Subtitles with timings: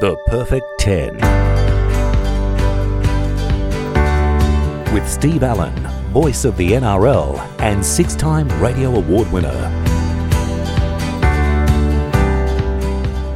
[0.00, 1.14] The Perfect 10.
[4.92, 5.72] With Steve Allen,
[6.12, 9.52] voice of the NRL and six time radio award winner.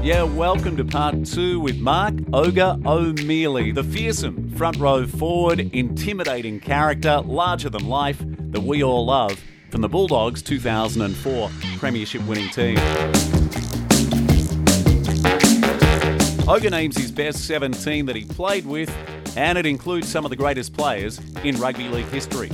[0.03, 6.59] Yeah, welcome to part two with Mark Ogre O'Meley, the fearsome front row forward, intimidating
[6.59, 9.41] character, larger than life that we all love
[9.71, 12.79] from the Bulldogs 2004 Premiership winning team.
[16.49, 18.91] Ogre names his best 17 that he played with,
[19.37, 22.51] and it includes some of the greatest players in rugby league history.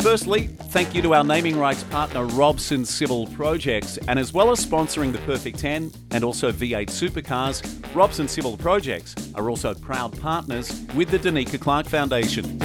[0.00, 4.64] Firstly, thank you to our naming rights partner Robson Civil Projects, and as well as
[4.64, 7.62] sponsoring the Perfect 10 and also V8 Supercars,
[7.94, 12.58] Robson Civil Projects are also proud partners with the Danica Clark Foundation.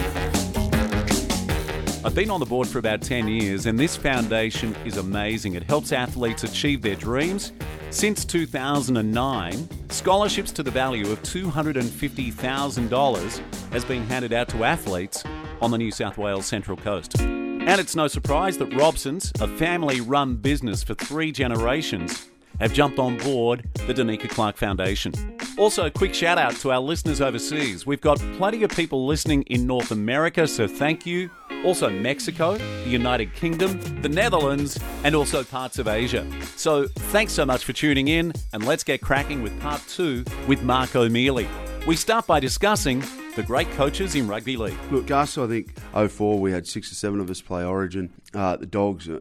[2.05, 5.55] I've been on the board for about 10 years, and this foundation is amazing.
[5.55, 7.51] It helps athletes achieve their dreams.
[7.89, 15.23] Since 2009, scholarships to the value of $250,000 has been handed out to athletes
[15.61, 17.19] on the New South Wales Central Coast.
[17.19, 22.99] And it's no surprise that Robson's, a family run business for three generations, have jumped
[22.99, 25.13] on board the Danica Clark Foundation.
[25.57, 27.85] Also, a quick shout out to our listeners overseas.
[27.85, 31.29] We've got plenty of people listening in North America, so thank you.
[31.63, 36.27] Also, Mexico, the United Kingdom, the Netherlands, and also parts of Asia.
[36.55, 40.61] So, thanks so much for tuning in, and let's get cracking with part two with
[40.61, 41.47] Mark O'Meley.
[41.87, 43.03] We start by discussing
[43.35, 44.77] the great coaches in rugby league.
[44.91, 48.11] Look, Gus, I think 04 we had six or seven of us play Origin.
[48.33, 49.19] Uh, the Dogs, uh,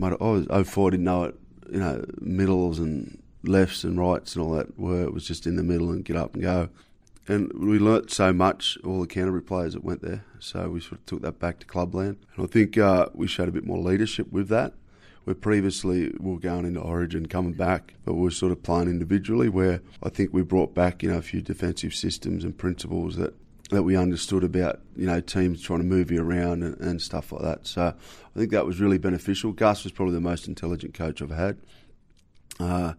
[0.00, 1.34] I was 04 didn't know it.
[1.72, 5.02] You know, middles and lefts and rights and all that were.
[5.04, 6.68] It was just in the middle and get up and go.
[7.28, 10.24] And we learnt so much, all the Canterbury players that went there.
[10.38, 12.18] So we sort of took that back to clubland.
[12.36, 14.74] And I think uh, we showed a bit more leadership with that.
[15.24, 18.88] Where previously we were going into Origin, coming back, but we were sort of playing
[18.88, 19.48] individually.
[19.48, 23.34] Where I think we brought back, you know, a few defensive systems and principles that
[23.72, 27.32] that we understood about you know teams trying to move you around and, and, stuff
[27.32, 27.66] like that.
[27.66, 29.52] So I think that was really beneficial.
[29.52, 31.58] Gus was probably the most intelligent coach I've had.
[32.60, 32.92] Uh,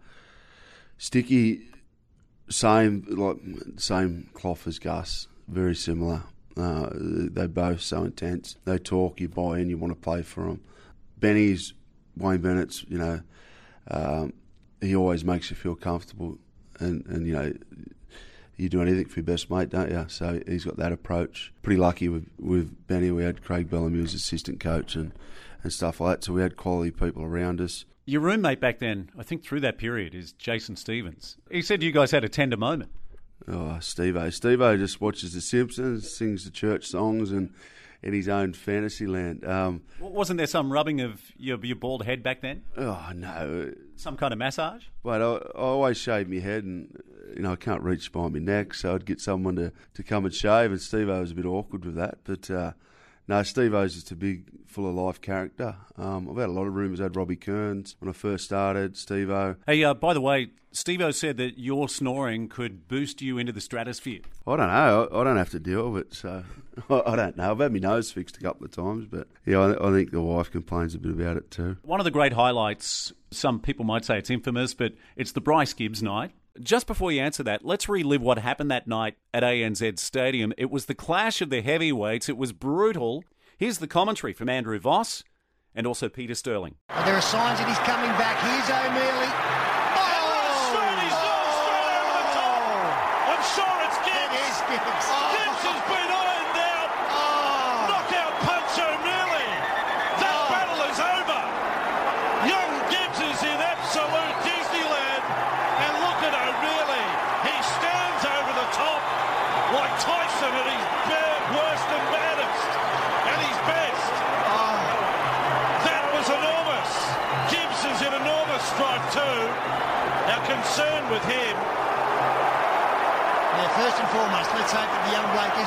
[0.97, 1.61] Sticky,
[2.49, 3.37] same like
[3.77, 6.23] same cloth as Gus, very similar.
[6.57, 8.57] Uh, they're both so intense.
[8.65, 10.61] They talk, you buy in, you want to play for them.
[11.17, 11.73] Benny's
[12.15, 13.21] Wayne Bennett's, you know,
[13.89, 14.33] um,
[14.81, 16.37] he always makes you feel comfortable,
[16.79, 17.53] and and you know
[18.57, 20.05] you do anything for your best mate, don't you?
[20.07, 21.51] So he's got that approach.
[21.61, 23.11] Pretty lucky with with Benny.
[23.11, 25.11] We had Craig Bellamy as assistant coach and
[25.63, 26.23] and stuff like that.
[26.25, 27.85] So we had quality people around us.
[28.05, 31.37] Your roommate back then, I think through that period, is Jason Stevens.
[31.49, 32.91] He said you guys had a tender moment.
[33.47, 34.29] Oh, Steve-O.
[34.29, 37.53] Steve-O just watches The Simpsons, sings the church songs, and
[38.03, 39.45] in his own fantasy land.
[39.45, 42.63] Um, Wasn't there some rubbing of your, your bald head back then?
[42.77, 43.73] Oh, no.
[43.95, 44.83] Some kind of massage?
[45.03, 47.01] But I, I always shave my head, and
[47.35, 50.25] you know I can't reach behind my neck, so I'd get someone to, to come
[50.25, 50.71] and shave.
[50.71, 52.73] And Steve-O was a bit awkward with that, but uh,
[53.27, 55.75] no, Steve-O's just a big, full of life character.
[55.97, 56.99] Um, I've had a lot of rumours.
[56.99, 58.97] I had Robbie Kearns when I first started.
[58.97, 59.55] Steve-O.
[59.65, 63.61] Hey, uh, by the way, Steve-O said that your snoring could boost you into the
[63.61, 64.21] stratosphere.
[64.45, 65.09] I don't know.
[65.11, 66.43] I, I don't have to deal with it, so
[66.89, 67.51] I, I, don't know.
[67.51, 70.21] I've had my nose fixed a couple of times, but yeah, I, I think the
[70.21, 71.77] wife complains a bit about it too.
[71.83, 73.13] One of the great highlights.
[73.31, 76.31] Some people might say it's infamous, but it's the Bryce Gibbs night.
[76.61, 80.53] Just before you answer that, let's relive what happened that night at ANZ Stadium.
[80.57, 82.29] It was the clash of the heavyweights.
[82.29, 83.23] It was brutal.
[83.57, 85.23] Here's the commentary from Andrew Voss
[85.73, 86.75] and also Peter Sterling.
[86.89, 88.37] There are signs that he's coming back.
[88.45, 89.52] Here's O'Meley.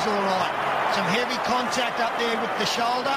[0.07, 0.91] All right.
[0.95, 3.15] Some heavy contact up there with the shoulder,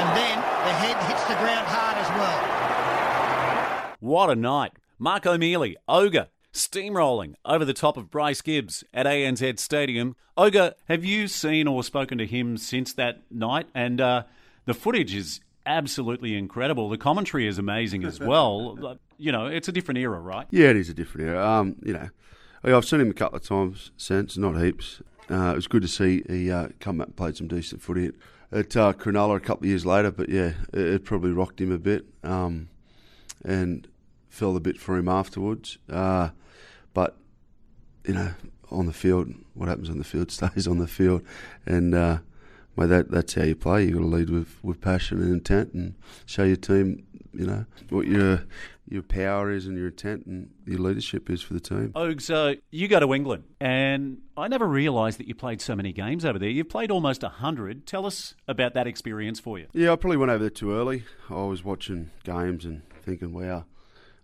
[0.00, 3.90] and then the head hits the ground hard as well.
[4.00, 4.72] What a night.
[4.98, 10.16] Mark O'Meley, Ogre, steamrolling over the top of Bryce Gibbs at ANZ Stadium.
[10.36, 13.66] Ogre, have you seen or spoken to him since that night?
[13.74, 14.22] And uh,
[14.64, 16.88] the footage is absolutely incredible.
[16.88, 18.98] The commentary is amazing as well.
[19.18, 20.46] you know, it's a different era, right?
[20.50, 21.46] Yeah, it is a different era.
[21.46, 22.08] Um, you know,
[22.64, 25.02] I've seen him a couple of times since, not heaps.
[25.30, 28.12] Uh, it was good to see he uh, come back and played some decent footy
[28.52, 30.10] at, uh, Cronulla a couple of years later.
[30.10, 32.68] But yeah, it, it probably rocked him a bit um,
[33.44, 33.88] and
[34.28, 35.78] fell a bit for him afterwards.
[35.88, 36.30] Uh,
[36.92, 37.16] but
[38.06, 38.34] you know,
[38.70, 41.22] on the field, what happens on the field stays on the field,
[41.66, 42.18] and uh,
[42.76, 43.84] that that's how you play.
[43.84, 45.94] You've got to lead with, with passion and intent, and
[46.26, 47.06] show your team,
[47.36, 48.44] you know, what your
[48.88, 51.92] your power is and your intent and your leadership is for the team.
[51.94, 55.92] Ogs, uh, you go to England, and I never realised that you played so many
[55.92, 56.48] games over there.
[56.48, 57.86] You've played almost 100.
[57.86, 59.66] Tell us about that experience for you.
[59.72, 61.04] Yeah, I probably went over there too early.
[61.30, 63.64] I was watching games and thinking, wow,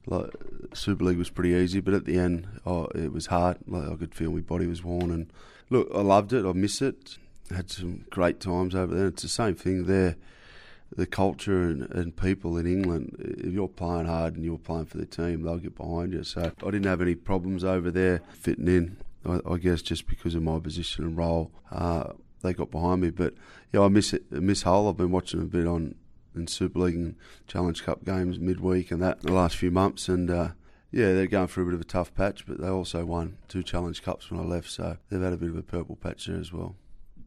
[0.06, 0.30] like,
[0.74, 3.58] Super League was pretty easy, but at the end, oh, it was hard.
[3.66, 5.10] Like, I could feel my body was worn.
[5.10, 5.32] And
[5.70, 6.44] look, I loved it.
[6.44, 7.16] I miss it.
[7.50, 9.06] Had some great times over there.
[9.06, 10.16] It's the same thing there
[10.96, 14.98] the culture and, and, people in England, if you're playing hard and you're playing for
[14.98, 16.24] the team, they'll get behind you.
[16.24, 18.96] So I didn't have any problems over there fitting in.
[19.24, 23.10] I, I guess just because of my position and role, uh, they got behind me.
[23.10, 23.34] But
[23.72, 24.24] yeah, I miss it.
[24.34, 24.88] I miss Hull.
[24.88, 25.94] I've been watching a bit on
[26.34, 27.16] in Super League and
[27.46, 30.08] Challenge Cup games midweek and that the last few months.
[30.08, 30.48] And uh,
[30.90, 33.62] yeah, they're going through a bit of a tough patch, but they also won two
[33.62, 36.38] Challenge Cups when I left, so they've had a bit of a purple patch there
[36.38, 36.76] as well.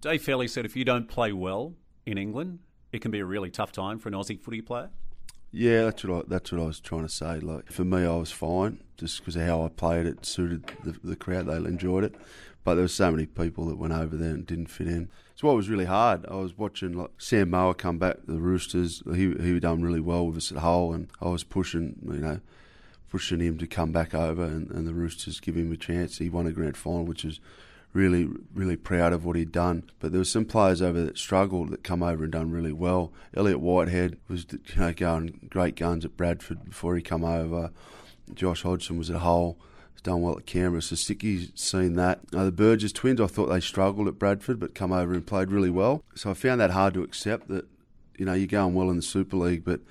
[0.01, 1.73] Dave Fairleigh said if you don't play well
[2.05, 2.59] in England,
[2.93, 4.89] it can be a really tough time for an Aussie footy player?
[5.51, 7.39] Yeah, that's what I, that's what I was trying to say.
[7.39, 10.05] Like for me, I was fine just because of how I played.
[10.05, 12.15] It suited the, the crowd; they enjoyed it.
[12.63, 15.09] But there were so many people that went over there and didn't fit in.
[15.35, 19.03] So what was really hard, I was watching like Sam Moa come back, the Roosters.
[19.13, 22.39] He he done really well with us at Hull, and I was pushing, you know,
[23.09, 26.19] pushing him to come back over, and, and the Roosters give him a chance.
[26.19, 27.39] He won a grand final, which was
[27.93, 29.89] really, really proud of what he'd done.
[29.99, 33.13] But there were some players over that struggled that come over and done really well.
[33.35, 37.71] Elliott Whitehead was you know, going great guns at Bradford before he come over.
[38.33, 39.57] Josh Hodgson was at Hull.
[39.93, 40.81] He's done well at Canberra.
[40.81, 42.27] So Sticky's seen that.
[42.31, 45.69] The Burgess twins, I thought they struggled at Bradford, but come over and played really
[45.69, 46.03] well.
[46.15, 47.65] So I found that hard to accept that,
[48.17, 49.81] you know, you're going well in the Super League, but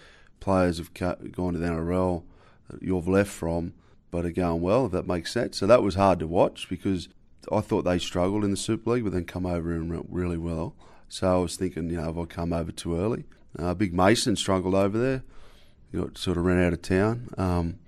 [0.41, 2.25] players have gone to the NRL
[2.69, 3.75] that you've left from,
[4.11, 5.59] but are going well, if that makes sense.
[5.59, 7.09] So that was hard to watch because
[7.51, 10.75] I thought they struggled in the Super League, but then come over and really well.
[11.09, 13.25] So I was thinking, you know, have I come over too early?
[13.59, 15.23] Uh, Big Mason struggled over there.
[16.15, 17.29] Sort of ran out of town.
[17.37, 17.79] Um,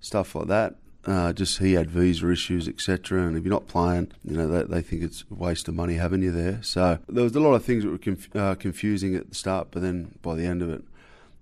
[0.00, 0.76] stuff like that.
[1.06, 3.22] Uh, just he had visa issues, etc.
[3.22, 5.94] And if you're not playing, you know they, they, think it's a waste of money
[5.94, 6.62] having you there.
[6.62, 9.68] So there was a lot of things that were conf- uh, confusing at the start,
[9.70, 10.82] but then by the end of it,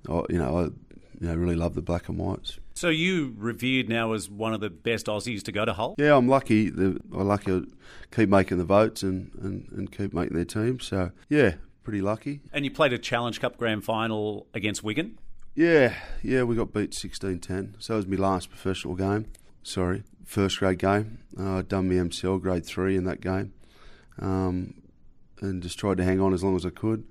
[0.09, 2.59] I, you know, I you know really love the black and whites.
[2.77, 5.95] So you revered now as one of the best Aussies to go to Hull?
[5.97, 6.69] Yeah, I'm lucky.
[6.69, 7.67] I'm lucky to
[8.11, 10.79] keep making the votes and, and, and keep making their team.
[10.81, 12.43] So, yeah, pretty lucky.
[12.53, 15.19] And you played a Challenge Cup grand final against Wigan?
[15.55, 17.77] Yeah, yeah, we got beat 16-10.
[17.79, 19.33] So it was my last professional game.
[19.63, 21.21] Sorry, first grade game.
[21.39, 23.55] Uh, I'd done my MCL grade three in that game.
[24.19, 24.83] Um,
[25.41, 27.05] and just tried to hang on as long as I could.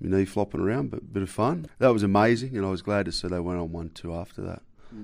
[0.00, 1.66] My knee flopping around, but a bit of fun.
[1.78, 4.40] That was amazing, and I was glad to see they went on 1 2 after
[4.40, 4.62] that.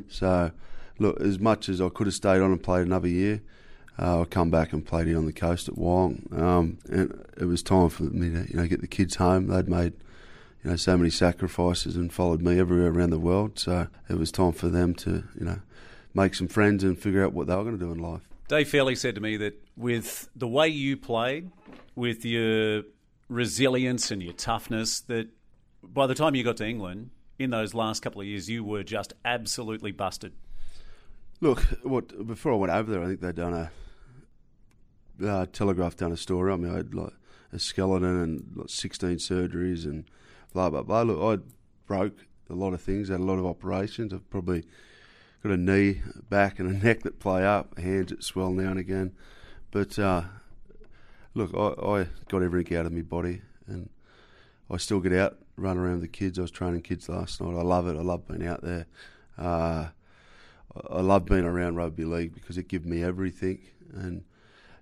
[0.09, 0.51] So,
[0.99, 3.43] look, as much as I could have stayed on and played another year,
[3.99, 7.47] uh, I come back and played here on the coast at Wyong, um, and it
[7.47, 9.47] was time for me to you know get the kids home.
[9.47, 9.95] They'd made
[10.63, 14.31] you know so many sacrifices and followed me everywhere around the world, so it was
[14.31, 15.61] time for them to you know
[16.13, 18.23] make some friends and figure out what they were going to do in life.
[18.49, 21.51] Dave Fairleigh said to me that with the way you played,
[21.95, 22.83] with your
[23.29, 25.29] resilience and your toughness, that
[25.83, 28.83] by the time you got to England, in those last couple of years, you were
[28.83, 30.33] just absolutely busted.
[31.41, 33.71] Look, what before I went over there, I think they'd done a
[35.25, 36.71] uh, Telegraph done a story on me.
[36.71, 37.13] I had like
[37.53, 40.05] a skeleton and like, 16 surgeries and
[40.53, 41.03] blah blah blah.
[41.03, 41.43] Look, I
[41.87, 44.13] broke a lot of things, had a lot of operations.
[44.13, 44.65] I've probably
[45.43, 48.79] got a knee, back, and a neck that play up, hands that swell now and
[48.79, 49.13] again.
[49.71, 50.23] But uh,
[51.35, 53.91] look, I, I got everything out of my body, and
[54.71, 56.39] I still get out run around with the kids.
[56.39, 57.57] I was training kids last night.
[57.57, 57.97] I love it.
[57.97, 58.87] I love being out there.
[59.39, 59.89] Uh,
[60.91, 63.61] I love being around rugby league because it gives me everything.
[63.95, 64.25] And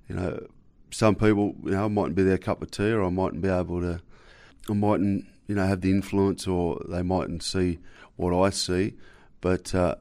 [0.09, 0.47] you know,
[0.91, 3.81] some people, you know, mightn't be their cup of tea, or I mightn't be able
[3.81, 4.01] to,
[4.69, 7.79] I mightn't, you know, have the influence, or they mightn't see
[8.17, 8.95] what I see.
[9.41, 9.97] But uh,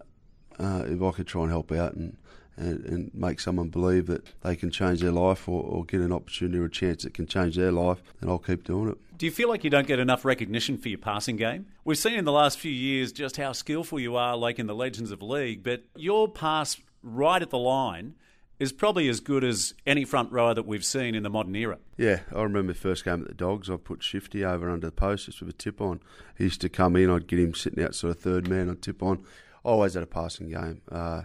[0.60, 2.18] uh, if I could try and help out and
[2.56, 6.12] and, and, make someone believe that they can change their life or, or, get an
[6.12, 8.98] opportunity or a chance that can change their life, then I'll keep doing it.
[9.24, 11.68] Do you feel like you don't get enough recognition for your passing game?
[11.86, 14.75] We've seen in the last few years just how skillful you are, like in the
[14.75, 18.15] Legends of League, but your pass right at the line
[18.60, 21.77] is probably as good as any front rower that we've seen in the modern era.
[21.96, 23.70] Yeah, I remember first game at the Dogs.
[23.70, 26.01] I put Shifty over under the post just with a tip on.
[26.38, 28.82] He used to come in, I'd get him sitting out sort of third man, I'd
[28.82, 29.24] tip on.
[29.63, 30.82] Always had a passing game.
[30.92, 31.22] Uh,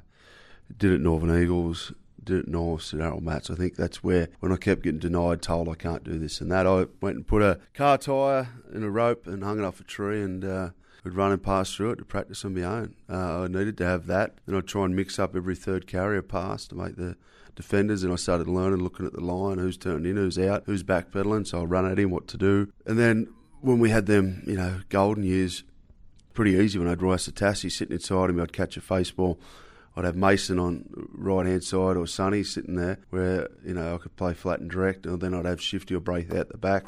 [0.76, 3.50] did it Northern Eagles, did it North at Mats.
[3.50, 6.50] I think that's where, when I kept getting denied, told I can't do this and
[6.52, 9.80] that, I went and put a car tyre in a rope and hung it off
[9.80, 10.70] a tree and uh,
[11.04, 12.94] I'd run and pass through it to practice on my own.
[13.08, 14.34] Uh, I needed to have that.
[14.46, 17.16] Then I'd try and mix up every third carrier pass to make the
[17.54, 18.02] defenders.
[18.02, 21.46] And I started learning, looking at the line, who's turning in, who's out, who's backpedaling.
[21.46, 22.72] So I'll run at him, what to do.
[22.84, 25.64] And then when we had them, you know, golden years,
[26.34, 29.40] pretty easy when I'd Roy Asotasi sitting inside him, I'd catch a face ball.
[29.98, 33.98] I'd have Mason on right hand side or Sonny sitting there where you know I
[33.98, 36.84] could play flat and direct, and then I'd have Shifty or Braith out the back,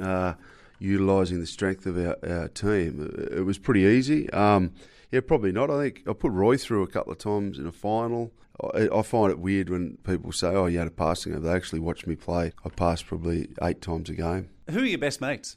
[0.00, 0.34] uh,
[0.78, 3.28] utilising the strength of our, our, team.
[3.32, 4.30] It was pretty easy.
[4.30, 4.72] Um,
[5.10, 5.68] yeah, probably not.
[5.68, 8.30] I think I put Roy through a couple of times in a final.
[8.72, 11.52] I, I find it weird when people say, "Oh, you had a passing over." They
[11.52, 12.52] actually watch me play.
[12.64, 14.50] I passed probably eight times a game.
[14.70, 15.56] Who are your best mates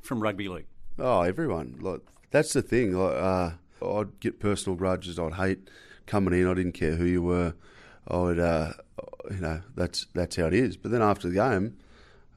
[0.00, 0.66] from rugby league?
[0.98, 1.76] Oh, everyone.
[1.82, 2.00] Like
[2.30, 2.92] that's the thing.
[2.92, 3.50] Like, uh,
[3.86, 5.18] I'd get personal grudges.
[5.18, 5.68] I'd hate
[6.06, 7.54] coming in, I didn't care who you were.
[8.06, 8.72] I would, uh,
[9.30, 10.76] you know, that's that's how it is.
[10.76, 11.76] But then after the game,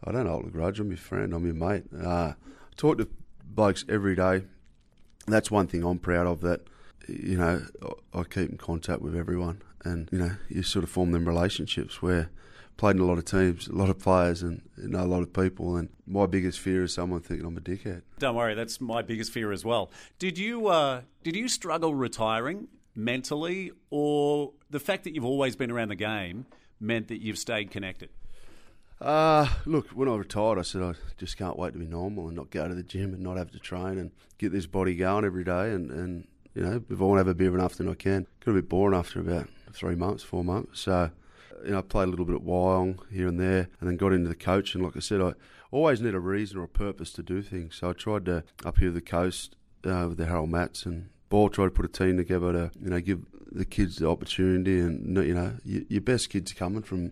[0.03, 0.79] I don't hold a grudge.
[0.79, 1.33] I'm your friend.
[1.33, 1.83] I'm your mate.
[1.93, 2.35] Uh, I
[2.75, 3.07] talk to
[3.43, 4.43] blokes every day.
[5.27, 6.41] That's one thing I'm proud of.
[6.41, 6.61] That
[7.07, 7.65] you know,
[8.13, 12.01] I keep in contact with everyone, and you know, you sort of form them relationships
[12.01, 12.29] where
[12.77, 15.21] played in a lot of teams, a lot of players, and you know a lot
[15.21, 15.75] of people.
[15.75, 18.03] And my biggest fear is someone thinking I'm a dickhead.
[18.19, 19.91] Don't worry, that's my biggest fear as well.
[20.19, 22.67] Did you uh, did you struggle retiring
[22.97, 26.47] mentally, or the fact that you've always been around the game
[26.79, 28.09] meant that you've stayed connected?
[28.99, 32.35] Uh, look, when I retired, I said I just can't wait to be normal and
[32.35, 35.23] not go to the gym and not have to train and get this body going
[35.23, 35.71] every day.
[35.71, 37.95] And, and you know, if I want to have a beer of an afternoon, I
[37.95, 38.27] can.
[38.43, 40.81] Got a bit boring after about three months, four months.
[40.81, 41.11] So,
[41.63, 44.13] you know, I played a little bit at Wyong here and there and then got
[44.13, 44.73] into the coach.
[44.73, 45.33] And like I said, I
[45.69, 47.75] always need a reason or a purpose to do things.
[47.75, 51.49] So I tried to, up here the coast uh, with the Harold Matts and Ball
[51.49, 55.17] try to put a team together to you know give the kids the opportunity, and
[55.17, 57.11] you know your, best kids are coming from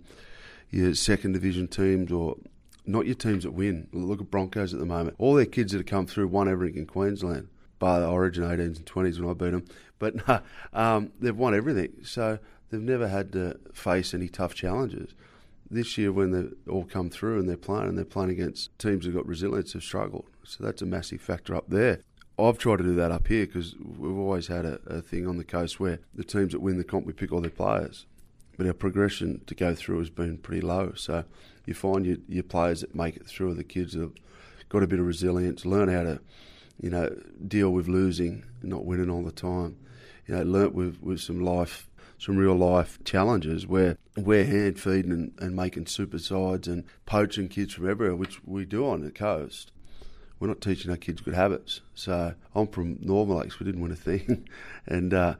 [0.69, 2.37] your second division teams or
[2.85, 3.87] not your teams that win.
[3.91, 5.15] Look at Broncos at the moment.
[5.17, 7.47] All their kids that have come through won everything in Queensland,
[7.79, 9.65] bar the Origin 18s and 20s when I beat them.
[9.99, 10.39] But no,
[10.73, 15.13] um, they've won everything, so they've never had to face any tough challenges.
[15.69, 19.05] This year, when they've all come through and they're playing, and they're playing against teams
[19.05, 20.25] that have got resilience, have struggled.
[20.43, 22.01] So that's a massive factor up there.
[22.37, 25.37] I've tried to do that up here because we've always had a, a, thing on
[25.37, 28.05] the coast where the teams that win the comp, we pick all their players.
[28.57, 30.93] But our progression to go through has been pretty low.
[30.95, 31.23] So
[31.65, 34.13] you find your, your players that make it through are the kids that have
[34.67, 36.19] got a bit of resilience, learn how to,
[36.81, 37.15] you know,
[37.47, 39.77] deal with losing, not winning all the time.
[40.27, 45.11] You know, learnt with, with some life, some real life challenges where we're hand feeding
[45.11, 49.11] and, and making super sides and poaching kids from everywhere, which we do on the
[49.11, 49.71] coast
[50.39, 51.81] we're not teaching our kids good habits.
[51.93, 53.59] So I'm from Lakes.
[53.59, 54.47] We didn't win a thing,
[54.87, 55.35] and uh,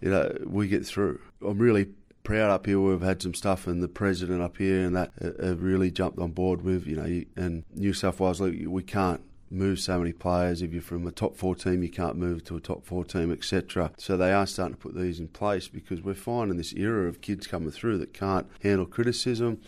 [0.00, 1.20] you know we get through.
[1.44, 1.88] I'm really
[2.22, 2.80] proud up here.
[2.80, 6.32] We've had some stuff, and the president up here and that have really jumped on
[6.32, 6.86] board with.
[6.86, 10.62] You know, and New South Wales, we can't move so many players.
[10.62, 13.32] If you're from a top four team, you can't move to a top four team,
[13.32, 13.90] etc.
[13.98, 17.20] So they are starting to put these in place because we're finding this era of
[17.20, 19.60] kids coming through that can't handle criticism,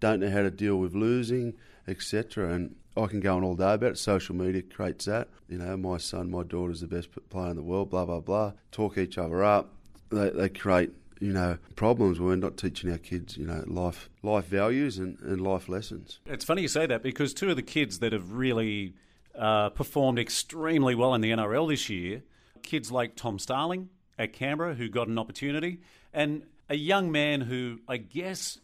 [0.00, 1.54] don't know how to deal with losing,
[1.88, 2.52] etc.
[2.52, 3.98] And I can go on all day about it.
[3.98, 5.28] Social media creates that.
[5.48, 8.52] You know, my son, my daughter's the best player in the world, blah, blah, blah.
[8.70, 9.72] Talk each other up.
[10.10, 14.08] They, they create, you know, problems when we're not teaching our kids, you know, life
[14.22, 16.20] life values and, and life lessons.
[16.26, 18.94] It's funny you say that because two of the kids that have really
[19.36, 22.22] uh, performed extremely well in the NRL this year,
[22.62, 25.80] kids like Tom Starling at Canberra, who got an opportunity,
[26.12, 28.58] and a young man who I guess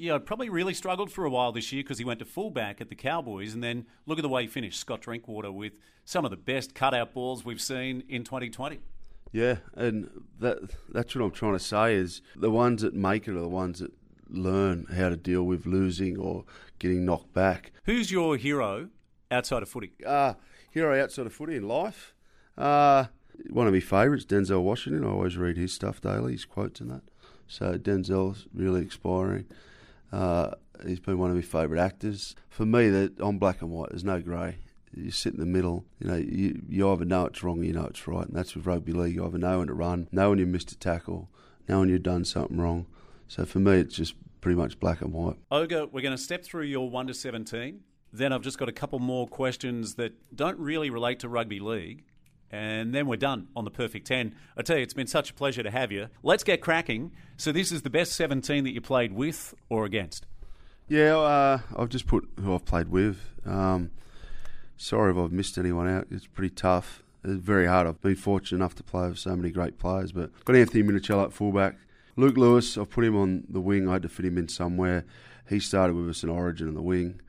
[0.00, 2.88] yeah, probably really struggled for a while this year because he went to fullback at
[2.88, 4.80] the Cowboys, and then look at the way he finished.
[4.80, 8.80] Scott Drinkwater with some of the best cutout balls we've seen in 2020.
[9.30, 13.32] Yeah, and that that's what I'm trying to say is the ones that make it
[13.32, 13.92] are the ones that
[14.28, 16.44] learn how to deal with losing or
[16.78, 17.72] getting knocked back.
[17.84, 18.88] Who's your hero
[19.30, 19.92] outside of footy?
[20.04, 20.34] Uh,
[20.70, 22.14] hero outside of footy in life?
[22.56, 23.06] Uh,
[23.50, 25.04] one of my favourites, Denzel Washington.
[25.04, 27.02] I always read his stuff daily, his quotes and that.
[27.46, 29.46] So Denzel's really inspiring.
[30.12, 30.50] Uh,
[30.86, 32.34] he's been one of my favourite actors.
[32.48, 33.90] For me, that on black and white.
[33.90, 34.58] There's no grey.
[34.92, 35.84] You sit in the middle.
[36.00, 38.54] You know, you, you either know it's wrong or you know it's right, and that's
[38.54, 39.14] with rugby league.
[39.14, 41.28] You either know when to run, know when you missed a tackle,
[41.68, 42.86] know when you've done something wrong.
[43.28, 45.36] So for me, it's just pretty much black and white.
[45.52, 47.82] Oga, we're going to step through your one to seventeen.
[48.12, 52.02] Then I've just got a couple more questions that don't really relate to rugby league.
[52.52, 54.34] And then we're done on the perfect 10.
[54.56, 56.08] I tell you, it's been such a pleasure to have you.
[56.22, 57.12] Let's get cracking.
[57.36, 60.26] So, this is the best 17 that you played with or against?
[60.88, 63.18] Yeah, uh, I've just put who I've played with.
[63.46, 63.92] Um,
[64.76, 66.08] sorry if I've missed anyone out.
[66.10, 67.04] It's pretty tough.
[67.22, 67.86] It's very hard.
[67.86, 71.26] I've been fortunate enough to play with so many great players, but got Anthony Minichiello
[71.26, 71.76] at fullback.
[72.16, 73.88] Luke Lewis, I've put him on the wing.
[73.88, 75.04] I had to fit him in somewhere.
[75.48, 77.20] He started with us in Origin on the wing.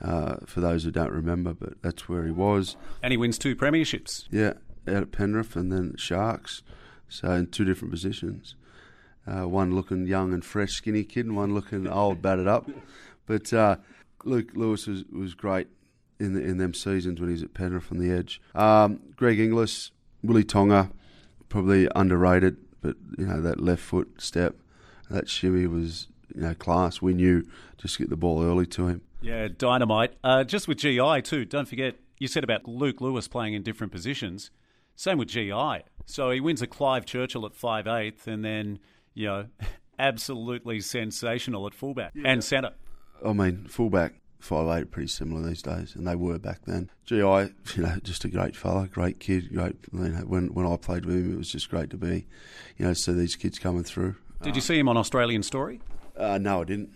[0.00, 2.74] Uh, for those who don't remember, but that's where he was.
[3.02, 4.24] And he wins two premierships.
[4.30, 4.54] Yeah,
[4.88, 6.62] out at Penrith and then Sharks.
[7.08, 8.54] So in two different positions.
[9.26, 12.70] Uh, one looking young and fresh, skinny kid, and one looking old, battered up.
[13.26, 13.76] But uh,
[14.24, 15.68] Luke Lewis was, was great
[16.18, 18.40] in the, in them seasons when he was at Penrith on the edge.
[18.54, 19.90] Um, Greg Inglis,
[20.22, 20.90] Willie Tonga,
[21.48, 24.56] probably underrated, but you know that left foot step,
[25.10, 27.02] that shimmy was you know class.
[27.02, 27.46] We knew
[27.78, 29.02] just get the ball early to him.
[29.20, 30.14] Yeah, dynamite.
[30.24, 31.44] Uh, just with GI too.
[31.44, 34.50] Don't forget you said about Luke Lewis playing in different positions.
[35.00, 35.84] Same with GI.
[36.04, 38.80] So he wins a Clive Churchill at five eighth, and then
[39.14, 39.46] you know,
[39.98, 42.24] absolutely sensational at fullback yeah.
[42.26, 42.72] and centre.
[43.24, 46.90] I mean, fullback five eight pretty similar these days, and they were back then.
[47.06, 49.76] GI, you know, just a great fella, great kid, great.
[49.90, 52.26] You know, when when I played with him, it was just great to be,
[52.76, 54.16] you know, see these kids coming through.
[54.42, 55.80] Did you see him on Australian Story?
[56.14, 56.92] Uh, no, I didn't.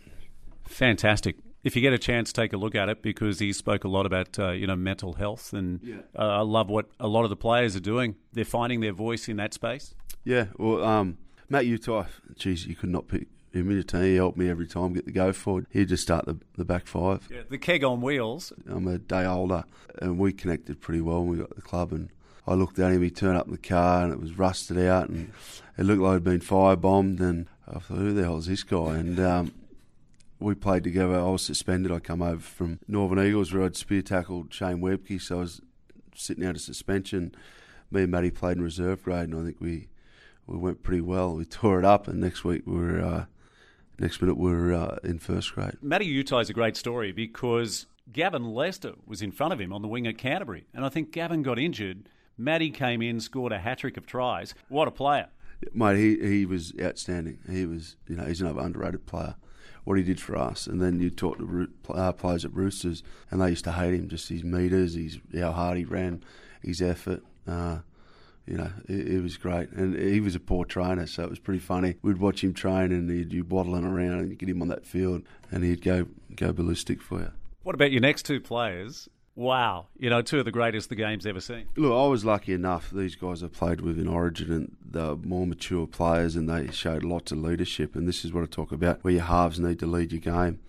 [0.67, 1.37] Fantastic.
[1.65, 4.05] If you get a chance, take a look at it because he spoke a lot
[4.05, 5.97] about uh, you know mental health, and yeah.
[6.17, 8.17] uh, I love what a lot of the players are doing.
[8.35, 9.95] They're finding their voice in that space.
[10.25, 11.19] Yeah, well, um,
[11.49, 12.07] Matt Utai,
[12.37, 14.03] geez, you could not pick him in a team.
[14.03, 15.67] He helped me every time get the go forward.
[15.71, 17.29] He'd just start the, the back five.
[17.31, 18.53] Yeah, the keg on wheels.
[18.69, 19.65] I'm a day older,
[20.01, 21.93] and we connected pretty well when we got the club.
[21.93, 22.11] And
[22.47, 25.09] I looked at him, he turned up in the car, and it was rusted out,
[25.09, 25.33] and
[25.79, 27.21] it looked like it'd been firebombed.
[27.21, 28.97] And I thought, who the hell is this guy?
[28.97, 29.53] And um,
[30.41, 31.15] we played together.
[31.15, 31.93] I was suspended.
[31.93, 35.61] I come over from Northern Eagles where I'd spear tackled Shane Webcke, so I was
[36.15, 37.35] sitting out of suspension.
[37.91, 39.89] Me and Matty played in reserve grade, and I think we
[40.47, 41.35] we went pretty well.
[41.35, 43.25] We tore it up, and next week we were uh,
[43.99, 45.77] next minute we were uh, in first grade.
[45.81, 49.83] Matty Utai is a great story because Gavin Lester was in front of him on
[49.83, 52.09] the wing at Canterbury, and I think Gavin got injured.
[52.37, 54.55] Matty came in, scored a hat trick of tries.
[54.69, 55.29] What a player!
[55.73, 57.39] Mate, he, he was outstanding.
[57.49, 59.37] He was, you know, he's another underrated player.
[59.85, 63.41] What he did for us, and then you talk to uh, players at Roosters, and
[63.41, 64.09] they used to hate him.
[64.09, 66.25] Just his meters, his how hard he ran,
[66.63, 67.23] his effort.
[67.47, 67.81] Uh,
[68.47, 69.71] you know, it, it, was great.
[69.71, 71.97] And he was a poor trainer, so it was pretty funny.
[72.03, 75.23] We'd watch him train and he'd be waddling around and get him on that field
[75.51, 77.33] and he'd go go ballistic for you.
[77.63, 79.09] What about your next two players?
[79.37, 81.67] Wow, you know, two of the greatest the game's ever seen.
[81.77, 82.91] Look, I was lucky enough.
[82.91, 87.03] These guys I played with in Origin, and they're more mature players, and they showed
[87.03, 87.97] lots of leadership.
[87.97, 90.61] And this is what I talk about, where your halves need to lead your game.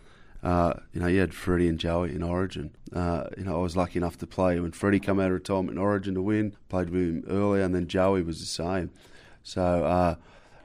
[0.41, 2.75] Uh, you know, you had Freddie and Joey in Origin.
[2.91, 5.71] Uh, you know, I was lucky enough to play when Freddie came out of retirement
[5.71, 6.55] in Origin to win.
[6.69, 8.89] Played with him earlier, and then Joey was the same.
[9.43, 10.15] So uh,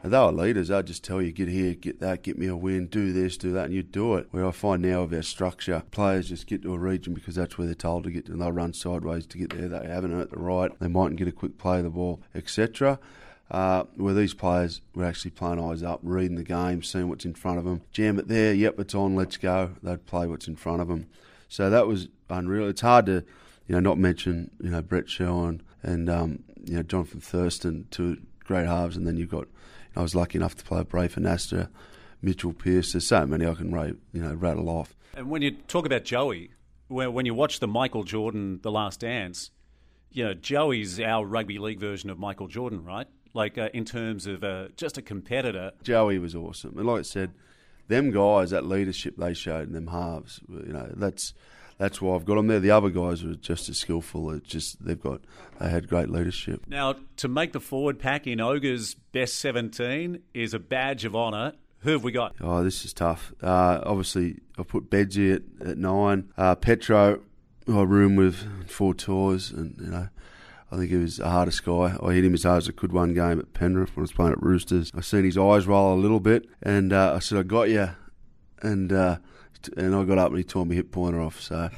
[0.02, 0.68] they were leaders.
[0.68, 3.52] They'd just tell you, get here, get that, get me a win, do this, do
[3.52, 4.28] that, and you do it.
[4.30, 7.58] Where I find now of our structure, players just get to a region because that's
[7.58, 9.68] where they're told to get, and they'll run sideways to get there.
[9.68, 10.70] They haven't earned the right.
[10.80, 12.98] They mightn't get a quick play of the ball, etc
[13.50, 17.34] uh, where these players were actually playing eyes up, reading the game, seeing what's in
[17.34, 17.82] front of them.
[17.90, 19.72] Jam it there, yep, it's on, let's go.
[19.82, 21.08] They'd play what's in front of them.
[21.48, 22.68] So that was unreal.
[22.68, 23.24] It's hard to,
[23.66, 28.18] you know, not mention, you know, Brett Sherwin and, um, you know, Jonathan Thurston, two
[28.44, 29.48] great halves, and then you've got,
[29.96, 31.68] I was lucky enough to play Braith Anasta,
[32.22, 32.92] Mitchell Pearce.
[32.92, 33.70] There's so many I can,
[34.12, 34.96] you know, rattle off.
[35.14, 36.50] And when you talk about Joey,
[36.88, 39.50] when you watch the Michael Jordan The Last Dance,
[40.10, 43.06] you know, Joey's our rugby league version of Michael Jordan, right?
[43.34, 45.72] like uh, in terms of uh, just a competitor.
[45.82, 47.32] Joey was awesome, and like I said,
[47.88, 51.34] them guys, that leadership they showed in them halves, you know, that's
[51.80, 52.60] that's why I've got them there.
[52.60, 54.30] The other guys were just as skillful.
[54.32, 55.22] It's just they've got
[55.58, 56.64] they had great leadership.
[56.68, 61.54] Now to make the forward pack in Ogre's best seventeen is a badge of honour.
[61.78, 62.36] Who have we got?
[62.42, 63.32] Oh, this is tough.
[63.42, 66.30] Uh, obviously, I put Bedsy at, at nine.
[66.36, 67.20] Uh, Petro,
[67.66, 70.08] I room with four tours, and you know
[70.70, 71.96] I think he was the hardest guy.
[72.02, 74.12] I hit him as hard as I could one game at Penrith when I was
[74.12, 74.92] playing at Roosters.
[74.94, 77.88] I seen his eyes roll a little bit, and uh, I said, "I got you,"
[78.60, 79.16] and uh,
[79.76, 81.40] and I got up and he tore my hip pointer off.
[81.40, 81.70] So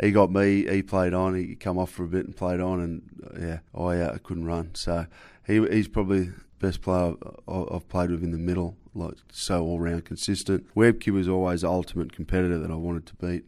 [0.00, 0.68] he got me.
[0.68, 1.34] He played on.
[1.34, 3.02] He come off for a bit and played on, and
[3.40, 4.74] yeah, I uh, couldn't run.
[4.74, 5.06] So
[5.46, 7.14] he he's probably the best player
[7.48, 8.76] I've played with in the middle.
[8.94, 10.66] Like so all round consistent.
[10.74, 13.44] Webcke was always the ultimate competitor that I wanted to beat.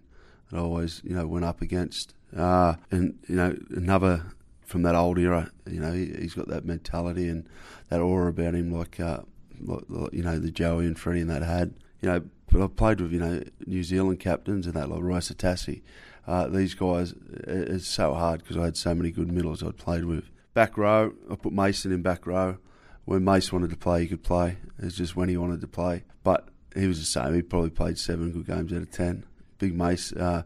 [0.50, 2.14] That I always you know went up against.
[2.36, 4.24] Uh, and you know another
[4.70, 5.50] from that old era.
[5.68, 7.46] You know, he, has got that mentality and
[7.88, 9.20] that aura about him, like, uh,
[9.60, 11.74] like, you know the Joey and Freddie and that had.
[12.00, 15.18] You know, but I've played with you know New Zealand captains and that like Roy
[15.18, 15.82] Asotasi.
[16.26, 17.14] Uh, these guys,
[17.46, 20.24] it's so hard because I had so many good middles I'd played with.
[20.54, 22.58] Back row, I put Mason in back row.
[23.04, 24.58] When Mace wanted to play, he could play.
[24.78, 26.04] It's just when he wanted to play.
[26.22, 27.34] But he was the same.
[27.34, 29.24] He probably played seven good games out of ten.
[29.58, 30.42] Big Mace, uh,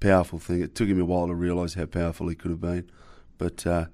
[0.00, 0.62] powerful thing.
[0.62, 2.90] It took him a while to realise how powerful he could have been
[3.42, 3.86] but uh,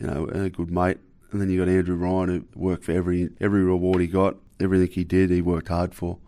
[0.00, 0.98] you know, a good mate.
[1.32, 4.90] And then you got Andrew Ryan, who worked for every every reward he got, everything
[4.90, 6.18] he did, he worked hard for.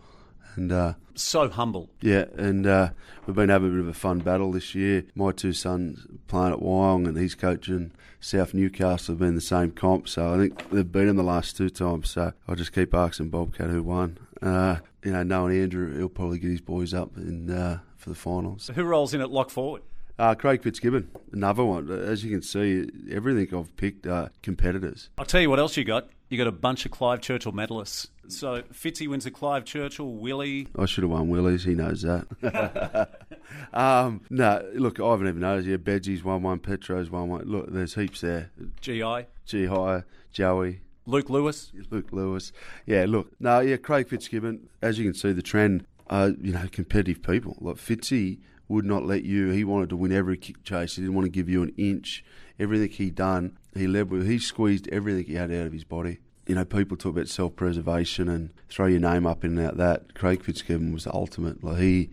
[0.57, 1.91] And uh, So humble.
[2.01, 2.91] Yeah, and uh,
[3.27, 5.05] we've been having a bit of a fun battle this year.
[5.15, 9.73] My two sons playing at Wyong and he's coaching South Newcastle have been the same
[9.73, 12.11] comp, so I think they've been in the last two times.
[12.11, 14.19] So I'll just keep asking Bobcat who won.
[14.41, 18.15] Uh, you know, knowing Andrew, he'll probably get his boys up in uh, for the
[18.15, 18.65] finals.
[18.65, 19.83] So Who rolls in at lock forward?
[20.18, 21.90] Uh, Craig Fitzgibbon, another one.
[21.90, 25.11] As you can see, everything I've picked are competitors.
[25.18, 26.09] I'll tell you what else you got.
[26.29, 28.09] You got a bunch of Clive Churchill medalists.
[28.29, 30.12] So Fitzy wins the Clive Churchill.
[30.12, 30.68] Willie.
[30.79, 31.64] I should have won Willie's.
[31.64, 33.09] He knows that.
[33.75, 35.68] um, no, look, I haven't even noticed.
[35.68, 36.59] Yeah, Bedgie's won one.
[36.59, 37.44] Petro's won one.
[37.44, 38.51] Look, there's heaps there.
[38.81, 39.27] GI.
[39.44, 41.72] G High, Joey, Luke Lewis.
[41.90, 42.53] Luke Lewis.
[42.87, 44.68] Yeah, look, no, yeah, Craig Fitzgibbon.
[44.81, 45.87] As you can see, the trend.
[46.11, 48.38] Uh, you know, competitive people like Fitzy
[48.73, 49.51] would not let you.
[49.51, 50.97] He wanted to win every kick chase.
[50.97, 52.25] He didn't want to give you an inch.
[52.59, 54.27] Everything he done, he led with.
[54.27, 56.19] He squeezed everything he had out of his body.
[56.47, 59.77] You know, people talk about self preservation and throw your name up in and out
[59.77, 60.15] that.
[60.15, 61.63] Craig Fitzgibbon was the ultimate.
[61.63, 62.11] Like he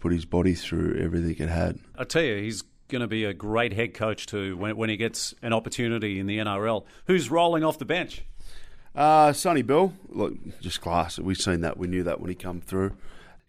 [0.00, 1.78] put his body through everything it had.
[1.96, 4.96] I tell you, he's going to be a great head coach too when, when he
[4.96, 6.84] gets an opportunity in the NRL.
[7.06, 8.22] Who's rolling off the bench?
[8.94, 11.18] Uh, Sonny Bill, look, just class.
[11.18, 11.78] We've seen that.
[11.78, 12.92] We knew that when he come through.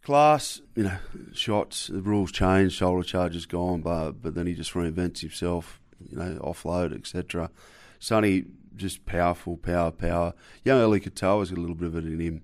[0.05, 0.97] Class, you know,
[1.33, 1.87] shots.
[1.87, 5.81] The rules change, Shoulder charges gone, but but then he just reinvents himself.
[5.99, 7.49] You know, offload, etc.
[7.97, 10.35] Sonny, just powerful, power, power.
[10.63, 12.43] Young Eli Katoa's got a little bit of it in him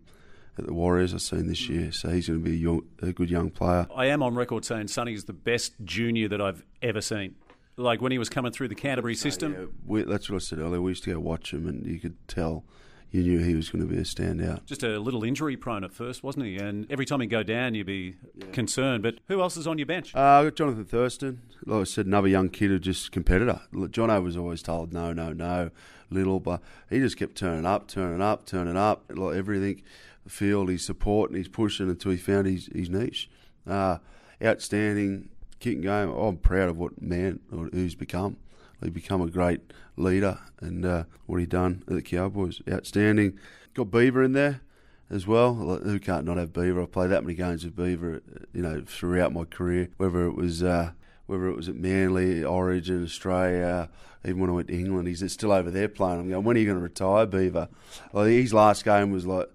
[0.58, 1.13] at the Warriors.
[1.13, 1.69] I've seen this mm.
[1.69, 3.86] year, so he's going to be a, young, a good young player.
[3.95, 7.36] I am on record saying Sonny is the best junior that I've ever seen.
[7.78, 9.54] Like when he was coming through the Canterbury system.
[9.54, 10.82] Yeah, we, that's what I said earlier.
[10.82, 12.63] We used to go watch him, and you could tell
[13.12, 14.65] you knew he was going to be a standout.
[14.65, 16.58] Just a little injury prone at first, wasn't he?
[16.58, 18.15] And every time he'd go down, you'd be
[18.54, 19.04] concerned.
[19.04, 20.15] But who else is on your bench?
[20.15, 21.41] Uh, Jonathan Thurston.
[21.65, 23.62] Like I said, another young kid who just competitor.
[23.74, 25.71] Jono was always told no, no, no,
[26.10, 29.04] little, but he just kept turning up, turning up, turning up.
[29.13, 29.84] Like everything,
[30.24, 33.30] the field, his support, and he's pushing until he found his, his niche.
[33.67, 33.97] Uh,
[34.43, 36.10] outstanding kicking game.
[36.10, 38.38] Oh, I'm proud of what man or who's become.
[38.84, 39.62] He become a great
[39.96, 43.38] leader, and uh, what he done at the Cowboys, outstanding.
[43.74, 44.62] Got Beaver in there
[45.10, 45.56] as well.
[45.56, 46.82] Who can't not have Beaver?
[46.82, 48.22] I played that many games with Beaver,
[48.54, 49.89] you know, throughout my career.
[49.98, 50.91] Whether it was uh,
[51.28, 53.89] whether it was at Manly, Origin, Australia,
[54.26, 56.20] even when I went to England, he's still over there playing.
[56.20, 57.70] I'm going, when are you going to retire, Beaver?
[58.12, 59.50] Like, his last game was like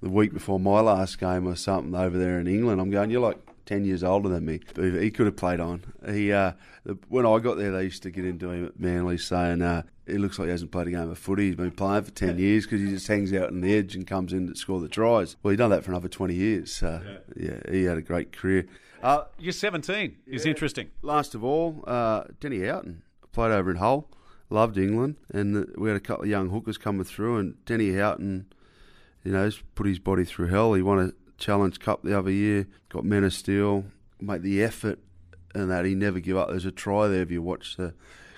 [0.00, 2.80] the week before my last game or something over there in England.
[2.80, 3.38] I'm going, you're like
[3.68, 4.60] 10 years older than me.
[4.76, 5.84] He could have played on.
[6.10, 6.52] He uh,
[7.08, 10.16] When I got there, they used to get into him at Manly saying, uh, he
[10.16, 11.48] looks like he hasn't played a game of footy.
[11.48, 14.06] He's been playing for 10 years because he just hangs out on the edge and
[14.06, 15.36] comes in to score the tries.
[15.42, 16.72] Well, he's done that for another 20 years.
[16.72, 17.02] So,
[17.36, 18.66] yeah, he had a great career.
[19.02, 20.16] Uh, You're 17.
[20.26, 20.90] Is interesting.
[21.02, 23.02] last of all, uh, Danny Houghton
[23.32, 24.08] played over in Hull,
[24.48, 28.46] loved England, and we had a couple of young hookers coming through, and Danny Houghton,
[29.24, 30.72] you know, put his body through hell.
[30.72, 33.84] He won Challenge Cup the other year, got Men of Steel,
[34.20, 34.98] made the effort,
[35.54, 36.48] and that he never give up.
[36.48, 37.94] There's a try there if you watch the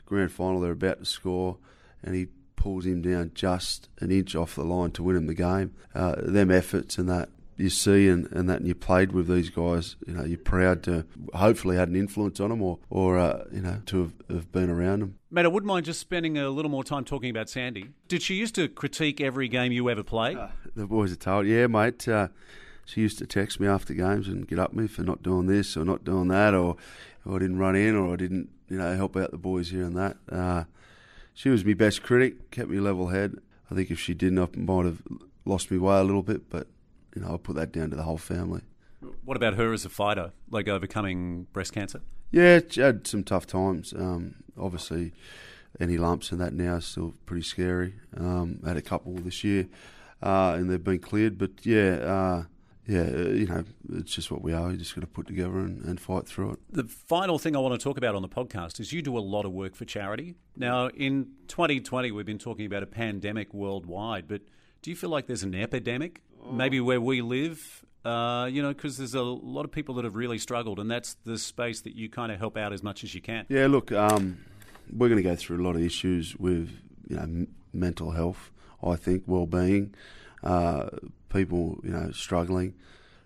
[0.07, 0.61] grand final.
[0.61, 1.59] They're about to score,
[2.03, 5.35] and he pulls him down just an inch off the line to win him the
[5.35, 5.75] game.
[5.95, 9.51] Uh, them efforts and that you see and, and that and you played with these
[9.51, 13.45] guys, you know, you're proud to hopefully had an influence on them or, or uh,
[13.53, 15.19] you know, to have, have been around them.
[15.31, 17.91] Mate, I wouldn't mind just spending a little more time talking about Sandy.
[18.09, 20.39] Did she used to critique every game you ever played?
[20.75, 22.09] The boys are told, yeah, mate.
[22.09, 22.29] Uh,
[22.91, 25.77] she used to text me after games and get up me for not doing this
[25.77, 26.77] or not doing that, or,
[27.25, 29.85] or I didn't run in, or I didn't, you know, help out the boys here
[29.85, 30.17] and that.
[30.31, 30.65] Uh,
[31.35, 33.37] she was my best critic, kept me level head.
[33.71, 35.03] I think if she didn't, I might have
[35.45, 36.67] lost my way a little bit, but
[37.15, 38.63] you know, I put that down to the whole family.
[39.25, 42.03] What about her as a fighter, like overcoming breast cancer?
[42.31, 43.95] Yeah, she had some tough times.
[43.97, 45.13] Um, obviously,
[45.79, 47.95] any lumps and that now is still pretty scary.
[48.17, 49.69] Um, had a couple this year,
[50.23, 51.39] uh, and they've been cleared.
[51.39, 52.45] But yeah, uh,
[52.91, 54.69] yeah, uh, you know, it's just what we are.
[54.69, 56.59] You're just got to put together and, and fight through it.
[56.73, 59.21] The final thing I want to talk about on the podcast is you do a
[59.21, 60.35] lot of work for charity.
[60.57, 64.43] Now, in 2020, we've been talking about a pandemic worldwide, but
[64.83, 67.85] do you feel like there's an epidemic, maybe where we live?
[68.05, 71.15] Uh, you know, because there's a lot of people that have really struggled, and that's
[71.25, 73.47] the space that you kind of help out as much as you can.
[73.49, 74.39] Yeah, look, um,
[74.93, 76.71] we're going to go through a lot of issues with
[77.09, 78.51] you know m- mental health.
[78.83, 79.95] I think well-being,
[80.43, 80.89] uh,
[81.29, 82.75] people you know struggling.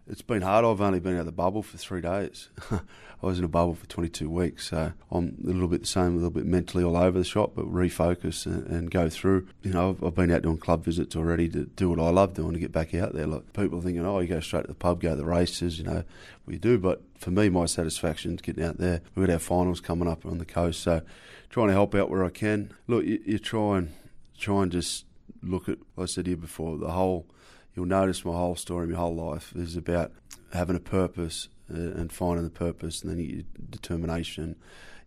[0.07, 0.67] It's been hard.
[0.67, 2.51] I've only been out of the bubble for three days.
[2.71, 6.13] I was in a bubble for 22 weeks, so I'm a little bit the same,
[6.13, 9.49] a little bit mentally all over the shop, but refocus and, and go through.
[9.63, 12.35] You know, I've, I've been out doing club visits already to do what I love
[12.35, 13.27] doing to get back out there.
[13.27, 15.79] Like people are thinking, oh, you go straight to the pub, go to the races,
[15.79, 16.05] you know,
[16.45, 16.77] we do.
[16.77, 19.01] But for me, my satisfaction is getting out there.
[19.15, 21.01] We've got our finals coming up on the coast, so
[21.49, 22.75] trying to help out where I can.
[22.87, 23.95] Look, you, you try and
[24.39, 25.07] try and just
[25.43, 25.79] look at.
[25.97, 27.27] Like I said here before, the whole.
[27.75, 30.13] You'll notice my whole story, my whole life is about
[30.53, 34.57] having a purpose uh, and finding the purpose, and then your determination.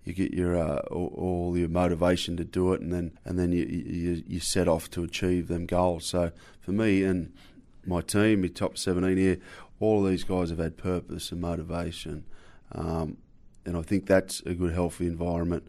[0.04, 3.52] You get your uh, all, all, your motivation to do it, and then and then
[3.52, 6.06] you, you you set off to achieve them goals.
[6.06, 7.34] So for me and
[7.86, 9.38] my team, my top 17 here,
[9.80, 12.26] all of these guys have had purpose and motivation,
[12.74, 13.18] um,
[13.66, 15.68] and I think that's a good, healthy environment.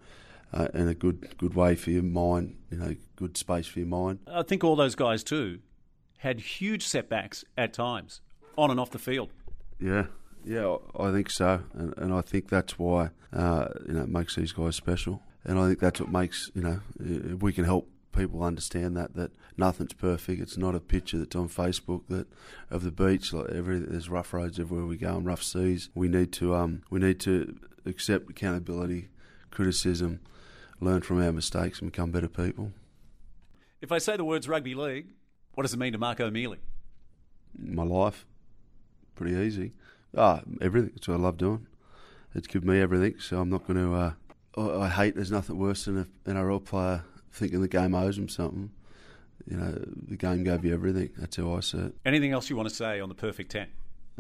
[0.53, 3.89] Uh, and a good good way for your mind, you know, good space for your
[3.89, 4.21] mind.
[4.27, 5.59] I think all those guys too
[6.19, 8.21] had huge setbacks at times
[8.57, 9.31] on and off the field.
[9.79, 10.07] Yeah,
[10.45, 14.37] yeah, I think so, and, and I think that's why uh, you know it makes
[14.37, 17.89] these guys special, and I think that's what makes you know if we can help
[18.13, 20.41] people understand that that nothing's perfect.
[20.41, 22.27] It's not a picture that's on Facebook that
[22.71, 23.33] of the beach.
[23.33, 25.91] Like every there's rough roads everywhere we go and rough seas.
[25.95, 27.57] We need to um we need to
[27.87, 29.09] accept accountability,
[29.51, 30.21] criticism,
[30.81, 32.73] learn from our mistakes, and become better people.
[33.81, 35.09] If I say the words rugby league,
[35.55, 36.59] what does it mean to Mark O'Meley?
[37.59, 38.27] My life,
[39.15, 39.73] pretty easy.
[40.17, 40.93] Ah, everything.
[40.97, 41.67] It's what I love doing.
[42.35, 43.95] It's given me everything, so I'm not going to.
[43.95, 44.13] Uh,
[44.57, 45.15] I, I hate.
[45.15, 48.71] There's nothing worse than an NRL player thinking the game owes him something.
[49.49, 51.11] You know, the game gave you everything.
[51.17, 51.95] That's how I see it.
[52.05, 53.69] Anything else you want to say on the perfect ten?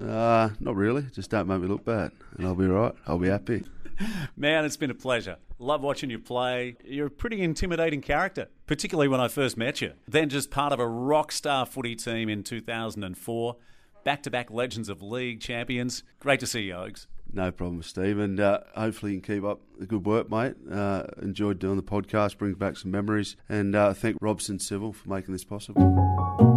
[0.01, 1.03] Uh, not really.
[1.13, 2.95] Just don't make me look bad, and I'll be right.
[3.07, 3.65] I'll be happy.
[4.37, 5.37] Man, it's been a pleasure.
[5.61, 6.77] Love watching you play.
[6.85, 9.93] You're a pretty intimidating character, particularly when I first met you.
[10.07, 13.57] Then just part of a rock star footy team in 2004.
[14.05, 16.05] Back to back Legends of League champions.
[16.21, 17.09] Great to see you, Oaks.
[17.33, 18.19] No problem, Steve.
[18.19, 20.55] And uh, hopefully you can keep up the good work, mate.
[20.71, 23.37] Uh, enjoyed doing the podcast, brings back some memories.
[23.49, 26.48] And uh, thank Robson Civil for making this possible.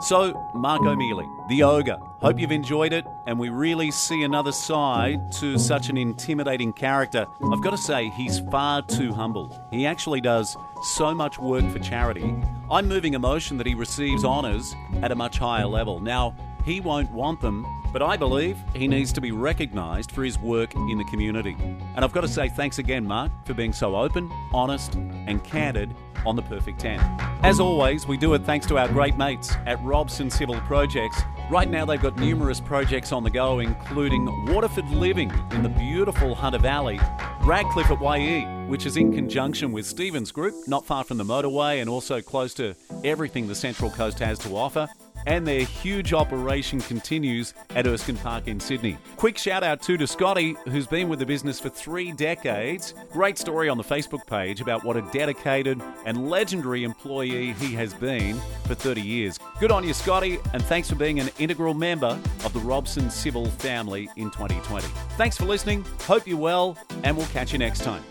[0.00, 1.98] So, Mark O'Meley, the ogre.
[2.20, 7.26] Hope you've enjoyed it, and we really see another side to such an intimidating character.
[7.52, 9.60] I've got to say, he's far too humble.
[9.72, 10.56] He actually does
[10.94, 12.32] so much work for charity.
[12.70, 15.98] I'm moving emotion that he receives honours at a much higher level.
[15.98, 20.38] Now, he won't want them, but I believe he needs to be recognised for his
[20.38, 21.56] work in the community.
[21.96, 25.94] And I've got to say thanks again, Mark, for being so open, honest, and candid
[26.26, 27.00] on the Perfect 10.
[27.42, 31.20] As always, we do it thanks to our great mates at Robson Civil Projects.
[31.50, 36.34] Right now, they've got numerous projects on the go, including Waterford Living in the beautiful
[36.34, 37.00] Hunter Valley,
[37.42, 41.80] Radcliffe at YE, which is in conjunction with Stevens Group, not far from the motorway
[41.80, 44.88] and also close to everything the Central Coast has to offer
[45.26, 48.98] and their huge operation continues at Erskine Park in Sydney.
[49.16, 52.94] Quick shout out too to Scotty, who's been with the business for three decades.
[53.12, 57.94] Great story on the Facebook page about what a dedicated and legendary employee he has
[57.94, 59.38] been for 30 years.
[59.60, 63.46] Good on you, Scotty, and thanks for being an integral member of the Robson Civil
[63.46, 64.86] family in 2020.
[65.16, 65.84] Thanks for listening.
[66.02, 68.02] Hope you're well, and we'll catch you next time.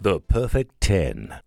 [0.00, 1.42] The Perfect 10.